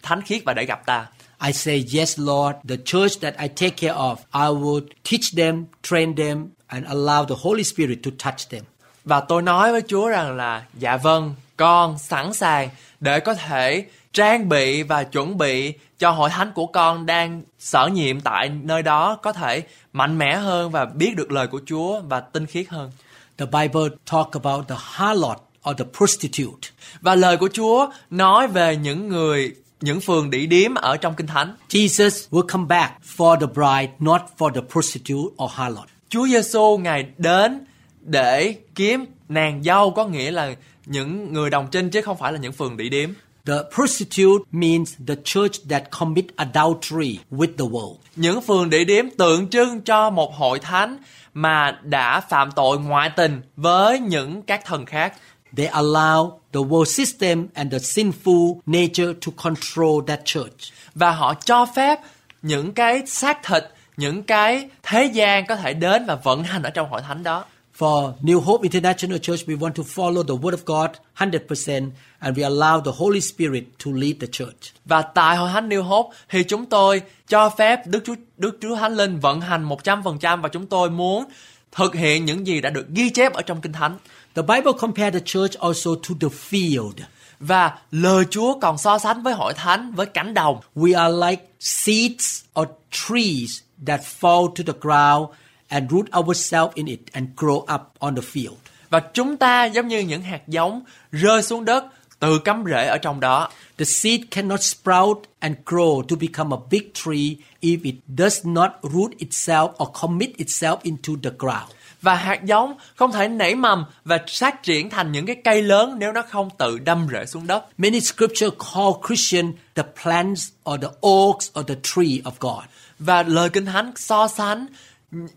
[0.01, 1.07] thánh khiết và để gặp ta.
[1.47, 2.55] I say, Yes, Lord.
[2.69, 7.25] The church that I take care of, I would teach them, train them, and allow
[7.25, 8.63] the Holy Spirit to touch them.
[9.05, 13.85] Và tôi nói với Chúa rằng là dạ vâng, con sẵn sàng để có thể
[14.13, 18.81] trang bị và chuẩn bị cho hội thánh của con đang sở nhiệm tại nơi
[18.81, 22.69] đó có thể mạnh mẽ hơn và biết được lời của Chúa và tinh khiết
[22.69, 22.91] hơn.
[23.37, 25.37] The Bible talk about the harlot
[25.69, 26.69] or the prostitute.
[27.01, 31.27] Và lời của Chúa nói về những người những phường đỉ điếm ở trong kinh
[31.27, 31.55] thánh.
[31.69, 35.85] Jesus will come back for the bride, not for the prostitute or harlot.
[36.09, 37.65] Chúa Giêsu ngài đến
[38.01, 42.39] để kiếm nàng dâu có nghĩa là những người đồng trinh chứ không phải là
[42.39, 43.09] những phường đỉ điếm.
[43.45, 47.95] The prostitute means the church that commit adultery with the world.
[48.15, 50.97] Những phường đỉ điếm tượng trưng cho một hội thánh
[51.33, 55.13] mà đã phạm tội ngoại tình với những các thần khác.
[55.57, 60.73] They allow the world system and the sinful nature to control that church.
[60.95, 61.99] Và họ cho phép
[62.41, 63.63] những cái xác thịt,
[63.97, 67.45] những cái thế gian có thể đến và vận hành ở trong hội thánh đó.
[67.77, 71.89] For New Hope International Church, we want to follow the Word of God 100%
[72.19, 74.73] and we allow the Holy Spirit to lead the church.
[74.85, 78.75] Và tại hội thánh New Hope thì chúng tôi cho phép Đức Chúa Đức Chúa
[78.75, 81.25] Thánh Linh vận hành 100% và chúng tôi muốn
[81.71, 83.97] thực hiện những gì đã được ghi chép ở trong Kinh Thánh.
[84.35, 86.93] The Bible compared the church also to the field.
[87.39, 90.59] Và lời Chúa còn so sánh với hội thánh với cánh đồng.
[90.75, 95.27] We are like seeds or trees that fall to the ground
[95.67, 98.55] and root ourselves in it and grow up on the field.
[98.89, 101.85] Và chúng ta giống như những hạt giống rơi xuống đất,
[102.19, 103.49] tự cắm rễ ở trong đó.
[103.77, 108.71] The seed cannot sprout and grow to become a big tree if it does not
[108.81, 111.69] root itself or commit itself into the ground.
[112.03, 115.95] Và hạt giống không thể nảy mầm và phát triển thành những cái cây lớn
[115.99, 117.65] nếu nó không tự đâm rễ xuống đất.
[117.77, 122.63] Many scripture call Christian the plants or the oaks or the tree of God.
[122.99, 124.65] Và lời Kinh Thánh so sánh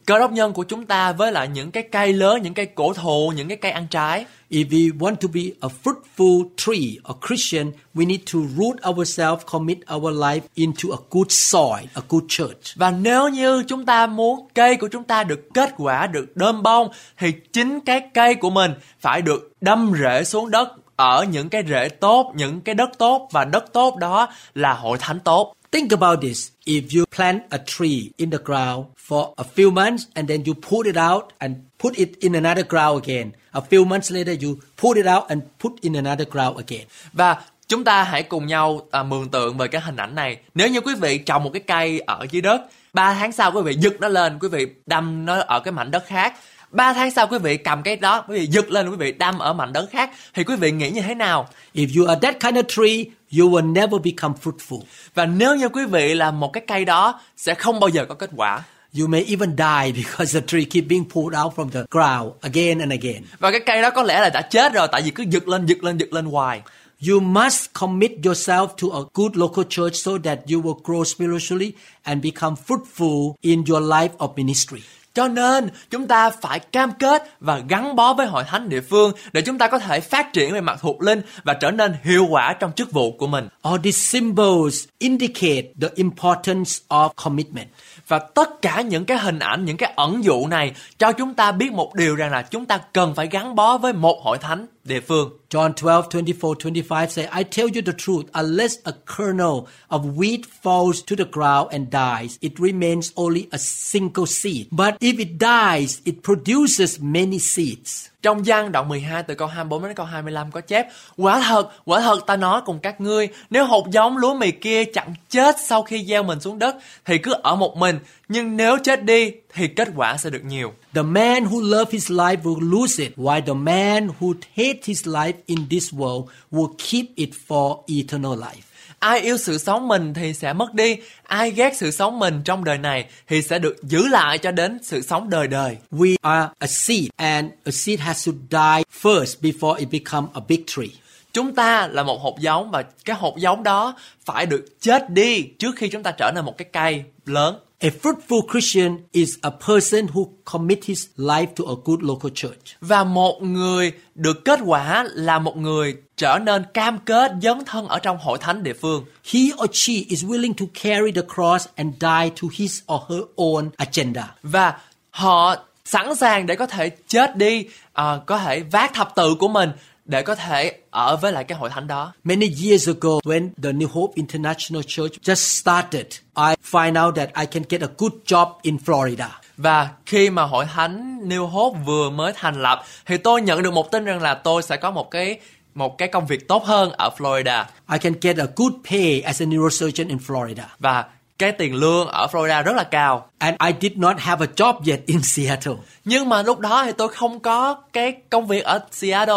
[0.06, 2.92] cơ đốc nhân của chúng ta với lại những cái cây lớn, những cây cổ
[2.92, 4.24] thụ, những cái cây ăn trái.
[4.50, 9.46] If we want to be a fruitful tree or Christian, we need to root ourselves,
[9.46, 12.76] commit our life into a good soil, a good church.
[12.76, 16.62] Và nếu như chúng ta muốn cây của chúng ta được kết quả, được đơm
[16.62, 21.48] bông, thì chính cái cây của mình phải được đâm rễ xuống đất ở những
[21.48, 25.54] cái rễ tốt, những cái đất tốt và đất tốt đó là hội thánh tốt.
[25.72, 26.52] Think about this.
[26.64, 30.55] If you plant a tree in the ground for a few months and then you
[30.55, 34.59] put it out and put it in another ground again, a few months later you
[34.76, 36.87] put it out and put in another ground again.
[37.12, 37.37] Và
[37.68, 40.37] chúng ta hãy cùng nhau à, mường tượng về cái hình ảnh này.
[40.55, 43.62] Nếu như quý vị trồng một cái cây ở dưới đất, 3 tháng sau quý
[43.62, 46.35] vị giật nó lên, quý vị đâm nó ở cái mảnh đất khác.
[46.70, 49.38] 3 tháng sau quý vị cầm cái đó, quý vị giật lên, quý vị đâm
[49.38, 50.11] ở mảnh đất khác.
[50.35, 51.48] Thì quý vị nghĩ như thế nào?
[51.74, 53.05] If you are that kind of tree,
[53.38, 54.81] you will never become fruitful.
[55.14, 58.14] Và nếu như quý vị là một cái cây đó, sẽ không bao giờ có
[58.14, 58.62] kết quả.
[58.98, 62.79] You may even die because the tree keep being pulled out from the ground again
[62.79, 63.22] and again.
[63.38, 65.66] Và cái cây đó có lẽ là đã chết rồi, tại vì cứ giật lên,
[65.66, 66.61] giật lên, giật lên hoài.
[67.09, 71.72] You must commit yourself to a good local church so that you will grow spiritually
[72.02, 74.81] and become fruitful in your life of ministry.
[75.16, 79.12] Cho nên chúng ta phải cam kết và gắn bó với hội thánh địa phương
[79.33, 82.26] để chúng ta có thể phát triển về mặt thuộc linh và trở nên hiệu
[82.31, 83.48] quả trong chức vụ của mình.
[83.62, 87.68] All these symbols indicate the importance of commitment.
[88.09, 91.52] Và tất cả những cái hình ảnh, những cái ẩn dụ này cho chúng ta
[91.52, 94.66] biết một điều rằng là chúng ta cần phải gắn bó với một hội thánh
[94.87, 95.31] địa phương.
[95.51, 100.46] John 12, 24, 25 say, I tell you the truth, unless a kernel of wheat
[100.46, 104.68] falls to the ground and dies, it remains only a single seed.
[104.70, 108.11] But if it dies, it produces many seeds.
[108.26, 110.86] Trong gian đoạn 12 từ câu 24 đến câu 25 có chép
[111.16, 114.84] Quả thật, quả thật ta nói cùng các ngươi Nếu hột giống lúa mì kia
[114.84, 118.78] chẳng chết sau khi gieo mình xuống đất Thì cứ ở một mình Nhưng nếu
[118.84, 122.70] chết đi thì kết quả sẽ được nhiều The man who loves his life will
[122.70, 127.30] lose it, while the man who hates his life in this world will keep it
[127.48, 128.65] for eternal life.
[128.98, 130.96] Ai yêu sự sống mình thì sẽ mất đi.
[131.22, 134.78] Ai ghét sự sống mình trong đời này Thì sẽ được giữ lại cho đến
[134.82, 135.76] sự sống đời đời.
[135.90, 140.40] We are a seed, and a seed has to die first before it becomes a
[140.48, 140.88] big tree.
[141.32, 145.42] Chúng ta là một hột giống Và cái hột giống đó phải được chết đi
[145.59, 149.50] Trước khi chúng ta trở nên một cái cây lớn A fruitful Christian is a
[149.50, 152.76] person who commits his life to a good local church.
[152.80, 157.88] Và một người được kết quả là một người trở nên cam kết dấn thân
[157.88, 159.04] ở trong hội thánh địa phương.
[159.32, 163.20] He or she is willing to carry the cross and die to his or her
[163.36, 164.34] own agenda.
[164.42, 164.78] Và
[165.10, 169.48] họ sẵn sàng để có thể chết đi, à, có thể vác thập tự của
[169.48, 169.70] mình
[170.07, 172.12] để có thể ở với lại cái hội thánh đó.
[172.25, 177.29] Many years ago, when the New Hope International Church just started, I find out that
[177.40, 179.29] I can get a good job in Florida.
[179.57, 183.73] Và khi mà hội thánh New Hope vừa mới thành lập thì tôi nhận được
[183.73, 185.38] một tin rằng là tôi sẽ có một cái
[185.75, 189.42] một cái công việc tốt hơn ở Florida I can get a good pay as
[189.42, 190.64] a neurosurgeon in Florida.
[190.79, 191.05] và
[191.38, 193.27] cái tiền lương ở Florida rất là cao.
[193.38, 195.75] And I did not have a job yet in Seattle.
[196.05, 199.35] Nhưng mà lúc đó thì tôi không có cái công việc ở Seattle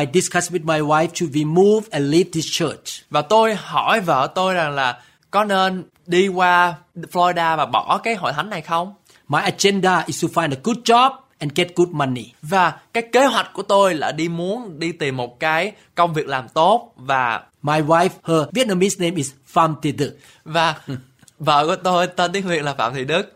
[0.00, 3.02] I discussed with my wife should we move and leave this church.
[3.10, 6.74] và tôi hỏi vợ tôi rằng là có nên đi qua
[7.12, 8.94] Florida và bỏ cái hội thánh này không?
[9.28, 12.24] My agenda is to find a good job and get good money.
[12.42, 16.26] Và cái kế hoạch của tôi là đi muốn đi tìm một cái công việc
[16.26, 20.16] làm tốt và My wife, her Vietnamese name is Pham Thị Đức.
[20.44, 20.74] và
[21.38, 23.32] vợ của tôi tên tiếng Việt là Phạm Thị Đức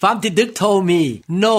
[0.00, 1.56] Pham Thị Đức told me, no,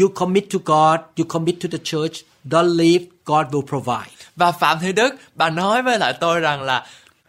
[0.00, 4.10] you commit to God, you commit to the church, don't leave, God will provide.
[4.36, 6.86] và Phạm Thị Đức bà nói với lại tôi rằng là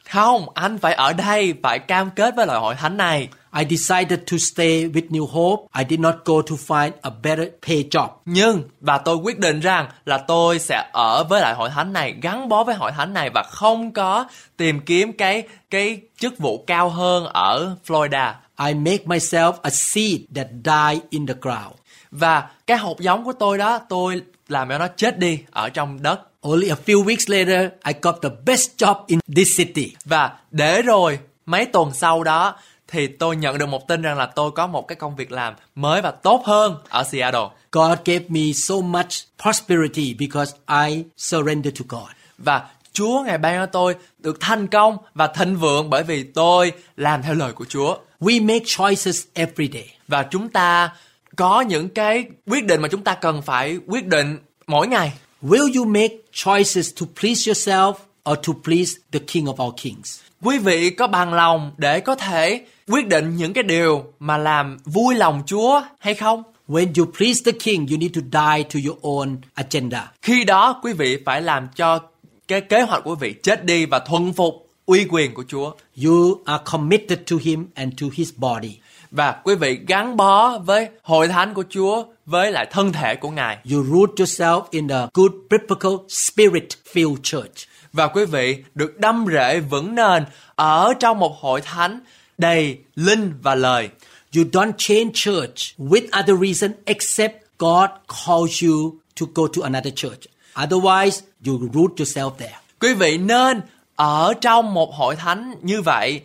[0.10, 3.28] không anh phải ở đây phải cam kết với lại hội thánh này
[3.58, 5.64] I decided to stay with New Hope.
[5.80, 8.08] I did not go to find a better pay job.
[8.26, 12.16] nhưng và tôi quyết định rằng là tôi sẽ ở với lại hội thánh này
[12.22, 14.26] gắn bó với hội thánh này và không có
[14.58, 18.34] tìm kiếm cái cái chức vụ cao hơn ở Florida
[18.66, 21.74] I make myself a seed that die in the ground.
[22.12, 26.02] và cái hột giống của tôi đó tôi làm cho nó chết đi ở trong
[26.02, 29.96] đất Only a few weeks later, I got the best job in this city.
[30.06, 32.56] và để rồi mấy tuần sau đó
[32.88, 35.54] thì tôi nhận được một tin rằng là tôi có một cái công việc làm
[35.76, 39.08] mới và tốt hơn ở Seattle God gave me so much
[39.44, 40.56] prosperity because
[40.86, 42.10] I surrendered to God.
[42.38, 46.72] và Chúa ngài ban cho tôi được thành công và thịnh vượng bởi vì tôi
[46.98, 47.98] làm theo lời của Chúa.
[48.22, 49.90] We make choices every day.
[50.08, 50.90] Và chúng ta
[51.36, 55.14] có những cái quyết định mà chúng ta cần phải quyết định mỗi ngày.
[55.44, 57.94] Will you make choices to please yourself
[58.32, 60.20] or to please the King of all kings?
[60.42, 64.78] Quý vị có bằng lòng để có thể quyết định những cái điều mà làm
[64.86, 66.44] vui lòng Chúa hay không?
[66.68, 70.12] When you please the king, you need to die to your own agenda.
[70.22, 72.00] Khi đó quý vị phải làm cho
[72.48, 75.72] cái kế hoạch của vị chết đi và thuần phục uy quyền của Chúa.
[76.06, 78.78] You are committed to him and to his body.
[79.16, 83.30] Và quý vị gắn bó với hội thánh của Chúa với lại thân thể của
[83.30, 83.58] Ngài.
[83.72, 87.68] You root yourself in a good biblical spirit-filled church.
[87.94, 90.26] Và quý vị được đâm rễ vững nền
[90.56, 92.00] ở trong một hội thánh
[92.38, 93.90] đầy linh và lời.
[94.36, 99.94] You don't change church with other reason except God calls you to go to another
[99.96, 100.22] church.
[100.54, 102.56] Otherwise, you root yourself there.
[102.80, 103.62] Quý vị nên
[103.96, 106.22] ở trong một hội thánh như vậy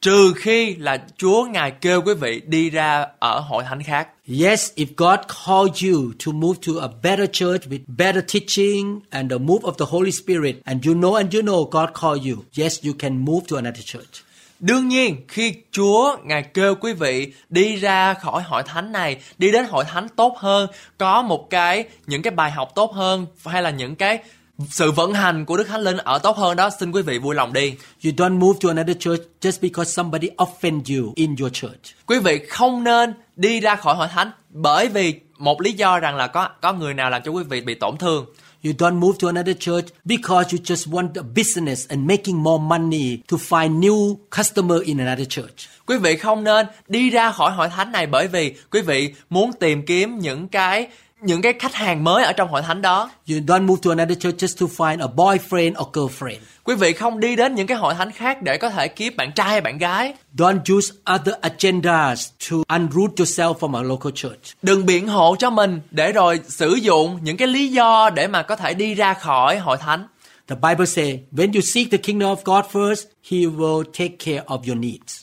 [0.00, 4.08] trừ khi là Chúa ngài kêu quý vị đi ra ở hội thánh khác.
[4.40, 9.30] Yes, if God called you to move to a better church with better teaching and
[9.30, 12.44] the move of the Holy Spirit, and you know and you know God called you,
[12.64, 14.22] yes, you can move to another church.
[14.60, 19.52] Đương nhiên khi Chúa ngài kêu quý vị đi ra khỏi hội thánh này, đi
[19.52, 23.62] đến hội thánh tốt hơn, có một cái những cái bài học tốt hơn hay
[23.62, 24.18] là những cái
[24.66, 27.34] sự vận hành của Đức Thánh Linh ở tốt hơn đó, xin quý vị vui
[27.34, 27.74] lòng đi.
[28.04, 31.80] You don't move to another church just because somebody offend you in your church.
[32.06, 36.16] Quý vị không nên đi ra khỏi hội thánh bởi vì một lý do rằng
[36.16, 38.26] là có có người nào làm cho quý vị bị tổn thương.
[38.64, 42.62] You don't move to another church because you just want a business and making more
[42.62, 45.68] money to find new customer in another church.
[45.86, 49.52] Quý vị không nên đi ra khỏi hội thánh này bởi vì quý vị muốn
[49.52, 50.88] tìm kiếm những cái
[51.20, 53.10] những cái khách hàng mới ở trong hội thánh đó.
[53.30, 56.38] You don't move to another church just to find a boyfriend or girlfriend.
[56.64, 59.32] Quý vị không đi đến những cái hội thánh khác để có thể kiếm bạn
[59.32, 60.14] trai hay bạn gái.
[60.36, 64.56] Don't use other agendas to unroot yourself from a local church.
[64.62, 68.42] Đừng biện hộ cho mình để rồi sử dụng những cái lý do để mà
[68.42, 70.06] có thể đi ra khỏi hội thánh.
[70.48, 74.42] The Bible says, when you seek the kingdom of God first, He will take care
[74.46, 75.20] of your needs.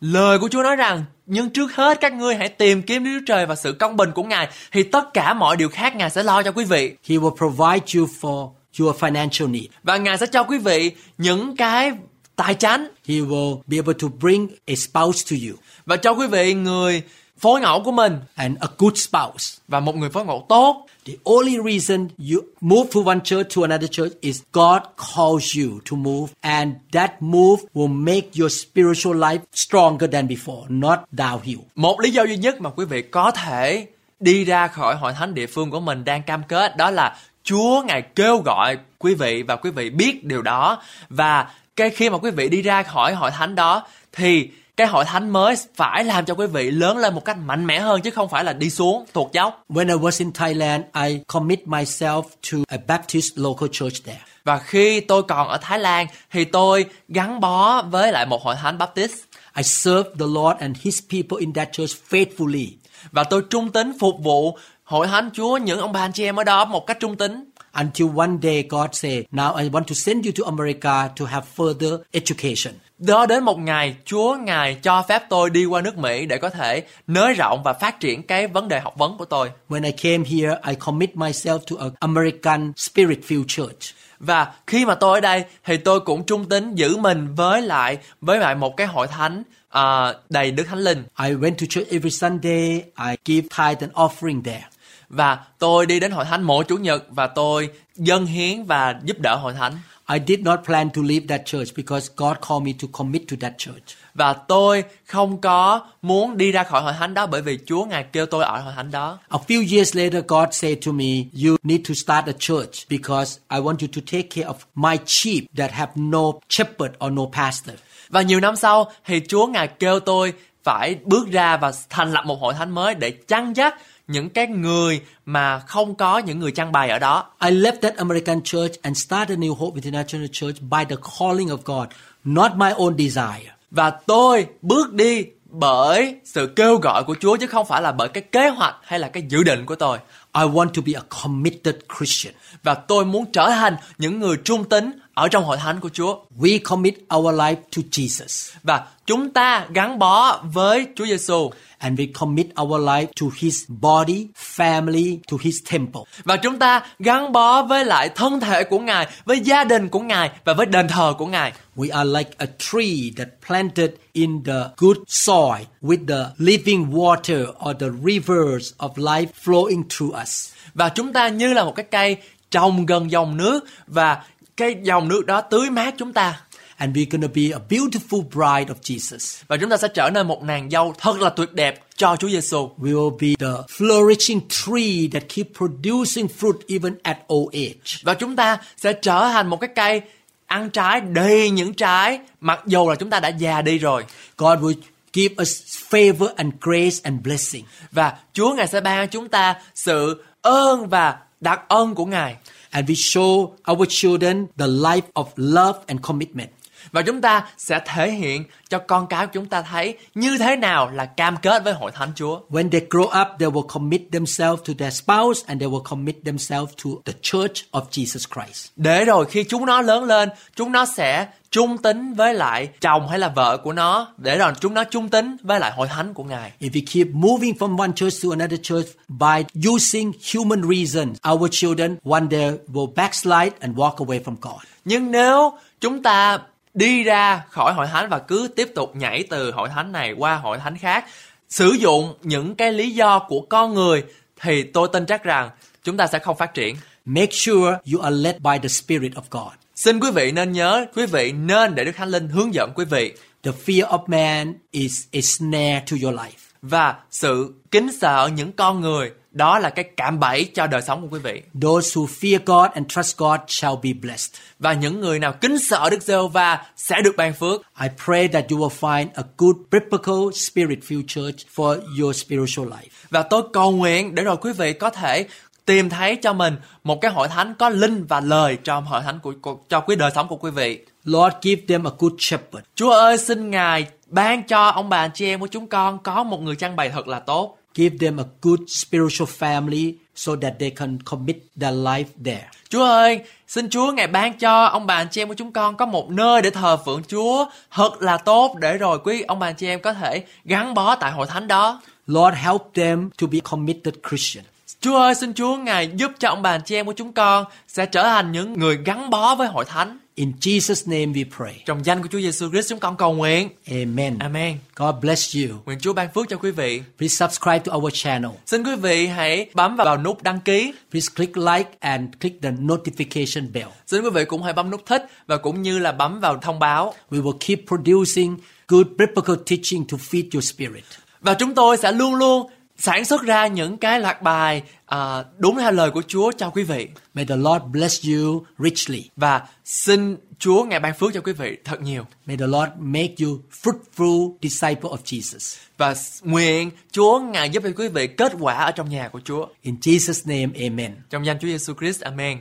[0.00, 3.24] Lời của Chúa nói rằng, nhưng trước hết các ngươi hãy tìm kiếm Đức Chúa
[3.26, 6.22] Trời và sự công bình của Ngài, thì tất cả mọi điều khác Ngài sẽ
[6.22, 6.94] lo cho quý vị.
[7.08, 9.66] He will provide you for your financial need.
[9.82, 11.92] Và Ngài sẽ cho quý vị những cái
[12.36, 15.56] tài chánh He will be able to bring a spouse to you
[15.86, 17.02] và cho quý vị người
[17.44, 19.58] phối ngẫu của mình and a good spouse.
[19.68, 20.86] và một người phối ngẫu tốt.
[21.06, 25.80] The only reason you move to one church to another church is God calls you
[25.90, 31.58] to move, and that move will make your spiritual life stronger than before, not downhill.
[31.74, 33.86] Một lý do duy nhất mà quý vị có thể
[34.20, 37.82] đi ra khỏi hội thánh địa phương của mình đang cam kết đó là Chúa
[37.86, 42.18] ngài kêu gọi quý vị và quý vị biết điều đó và cái khi mà
[42.18, 46.24] quý vị đi ra khỏi hội thánh đó thì cái hội thánh mới phải làm
[46.24, 48.70] cho quý vị lớn lên một cách mạnh mẽ hơn chứ không phải là đi
[48.70, 49.62] xuống tuột dốc.
[49.68, 54.20] When I was in Thailand, I commit myself to a Baptist local church there.
[54.44, 58.54] Và khi tôi còn ở Thái Lan thì tôi gắn bó với lại một hội
[58.62, 59.14] thánh Baptist
[59.56, 62.66] I served the Lord and His people in that church faithfully.
[63.12, 66.36] và tôi trung tín phục vụ hội thánh Chúa những ông bà anh chị em
[66.36, 67.44] ở đó một cách trung tín.
[67.72, 71.46] Until one day God said, Now I want to send you to America to have
[71.56, 72.74] further education.
[72.98, 76.50] Đó đến một ngày Chúa Ngài cho phép tôi đi qua nước Mỹ để có
[76.50, 79.50] thể nới rộng và phát triển cái vấn đề học vấn của tôi.
[79.68, 83.94] When I came here, I commit myself to an American spirit filled church.
[84.18, 87.98] Và khi mà tôi ở đây thì tôi cũng trung tín giữ mình với lại
[88.20, 91.88] với lại một cái hội thánh à, đầy Đức Thánh Linh I went to church
[91.88, 92.82] every Sunday.
[93.08, 94.64] I give tithe and offering there.
[95.08, 99.20] và tôi đi đến hội thánh mỗi chủ nhật và tôi dâng hiến và giúp
[99.20, 99.72] đỡ hội thánh
[100.08, 103.36] I did not plan to leave that church because God called me to commit to
[103.40, 103.96] that church.
[104.14, 108.04] và tôi không có muốn đi ra khỏi hội thánh đó bởi vì Chúa ngài
[108.12, 111.04] kêu tôi ở hội thánh đó A few years later, God said to me,
[111.44, 114.96] You need to start a church because I want you to take care of my
[115.06, 117.76] sheep that have no shepherd or no pastor.
[118.08, 120.32] và nhiều năm sau thì Chúa ngài kêu tôi
[120.64, 123.74] phải bước ra và thành lập một hội thánh mới để chăn dắt
[124.08, 127.96] những cái người mà không có những người chăn bày ở đó I left that
[127.96, 131.88] American church and started New Hope International Church by the calling of God,
[132.24, 133.50] not my own desire.
[133.70, 138.08] và tôi bước đi bởi sự kêu gọi của Chúa chứ không phải là bởi
[138.08, 139.98] cái kế hoạch hay là cái dự định của tôi.
[140.34, 142.34] I want to be a committed Christian.
[142.62, 146.18] và tôi muốn trở thành những người trung tín ở trong hội thánh của Chúa.
[146.38, 152.00] We commit our life to Jesus Và chúng ta gắn bó với Chúa Giêsu and
[152.00, 156.00] we commit our life to his body, family, to his temple.
[156.24, 160.00] và chúng ta gắn bó với lại thân thể của Ngài, với gia đình của
[160.00, 161.52] Ngài và với đền thờ của Ngài.
[161.76, 167.46] We are like a tree that planted in the good soil with the living water
[167.70, 170.50] or the rivers of life flowing through us.
[170.74, 172.16] Và chúng ta như là một cái cây
[172.50, 174.22] trồng gần dòng nước và
[174.56, 176.40] cái dòng nước đó tưới mát chúng ta.
[176.76, 179.42] And we're going to be a beautiful bride of Jesus.
[179.48, 182.28] Và chúng ta sẽ trở nên một nàng dâu thật là tuyệt đẹp cho Chúa
[182.28, 182.70] Giêsu.
[182.78, 188.00] We will be the flourishing tree that keep producing fruit even at old age.
[188.02, 190.02] Và chúng ta sẽ trở thành một cái cây
[190.46, 194.04] ăn trái đầy những trái mặc dù là chúng ta đã già đi rồi.
[194.36, 194.74] God will
[195.12, 197.64] give us favor and grace and blessing.
[197.92, 202.36] Và Chúa Ngài sẽ ban chúng ta sự ơn và đặc ân của Ngài.
[202.74, 206.52] And we show our children the life of love and commitment.
[206.94, 210.56] Và chúng ta sẽ thể hiện cho con cái của chúng ta thấy như thế
[210.56, 212.40] nào là cam kết với hội thánh Chúa.
[212.50, 216.16] When they grow up, they will commit themselves to their spouse and they will commit
[216.24, 218.68] themselves to the church of Jesus Christ.
[218.76, 223.08] Để rồi khi chúng nó lớn lên, chúng nó sẽ trung tín với lại chồng
[223.08, 224.08] hay là vợ của nó.
[224.16, 226.52] Để rồi chúng nó trung tín với lại hội thánh của Ngài.
[226.60, 231.50] If we keep moving from one church to another church by using human reasons, our
[231.50, 234.60] children one day will backslide and walk away from God.
[234.84, 236.38] Nhưng nếu chúng ta
[236.74, 240.36] đi ra khỏi hội thánh và cứ tiếp tục nhảy từ hội thánh này qua
[240.36, 241.04] hội thánh khác,
[241.48, 244.04] sử dụng những cái lý do của con người
[244.40, 245.50] thì tôi tin chắc rằng
[245.82, 246.76] chúng ta sẽ không phát triển.
[247.04, 249.52] Make sure you are led by the Spirit of God.
[249.74, 252.84] Xin quý vị nên nhớ, quý vị nên để Đức Thánh Linh hướng dẫn quý
[252.84, 253.12] vị
[253.42, 256.44] The fear of man is a snare to your life.
[256.62, 261.02] và sự kính sợ những con người đó là cái cạm bẫy cho đời sống
[261.02, 261.42] của quý vị.
[261.62, 264.34] Those who fear God and trust God shall be blessed.
[264.58, 267.62] Và những người nào kính sợ Đức Giê-hô-va sẽ được ban phước.
[267.82, 272.88] I pray that you will find a good biblical spirit-filled church for your spiritual life.
[273.10, 275.26] Và tôi cầu nguyện để rồi quý vị có thể
[275.66, 279.18] tìm thấy cho mình một cái hội thánh có linh và lời trong hội thánh
[279.18, 280.78] của, của cho quý đời sống của quý vị.
[281.04, 282.64] Lord, give them a good shepherd.
[282.74, 286.22] Chúa ơi xin Ngài ban cho ông bà anh chị em của chúng con có
[286.22, 287.56] một người trang bày thật là tốt.
[287.74, 292.48] Give them a good spiritual family so that they can commit their life there.
[292.68, 295.76] Chúa ơi, xin Chúa Ngài ban cho ông bà anh chị em của chúng con
[295.76, 299.48] có một nơi để thờ phượng Chúa thật là tốt để rồi quý ông bà
[299.48, 301.80] anh chị em có thể gắn bó tại hội thánh đó.
[302.06, 304.44] Lord, help them to be committed Christian.
[304.80, 307.44] Chúa ơi, xin Chúa Ngài giúp cho ông bà anh chị em của chúng con
[307.68, 309.98] sẽ trở thành những người gắn bó với hội thánh.
[310.16, 311.62] In Jesus' name we pray.
[311.66, 313.48] Trong danh của Chúa Giêsu Christ chúng con cầu nguyện.
[313.66, 314.18] Amen.
[314.18, 314.58] Amen.
[314.76, 315.56] God bless you.
[315.64, 316.82] Nguyện Chúa ban phước cho quý vị.
[316.98, 318.30] Please subscribe to our channel.
[318.46, 320.72] Xin quý vị hãy bấm vào nút đăng ký.
[320.90, 323.68] Please click like and click the notification bell.
[323.86, 326.58] Xin quý vị cũng hãy bấm nút thích và cũng như là bấm vào thông
[326.58, 326.94] báo.
[327.10, 328.36] We will keep producing
[328.68, 330.84] good biblical teaching to feed your spirit.
[331.20, 335.56] Và chúng tôi sẽ luôn luôn sản xuất ra những cái loạt bài à, đúng
[335.58, 336.88] theo lời của Chúa cho quý vị.
[337.14, 339.10] May the Lord bless you richly.
[339.16, 342.04] Và xin Chúa ngài ban phước cho quý vị thật nhiều.
[342.26, 345.56] May the Lord make you fruitful disciple of Jesus.
[345.78, 349.46] Và nguyện Chúa ngài giúp cho quý vị kết quả ở trong nhà của Chúa.
[349.62, 350.94] In Jesus' name, amen.
[351.10, 352.38] Trong danh Chúa Giêsu Christ, Amen.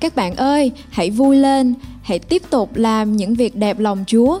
[0.00, 4.40] Các bạn ơi, hãy vui lên, hãy tiếp tục làm những việc đẹp lòng Chúa.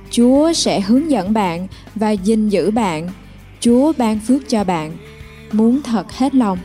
[0.11, 3.09] Chúa sẽ hướng dẫn bạn và gìn giữ bạn.
[3.59, 4.91] Chúa ban phước cho bạn.
[5.51, 6.57] Muốn thật hết lòng.